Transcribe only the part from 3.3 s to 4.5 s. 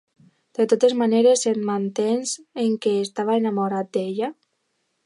enamorat d'ella?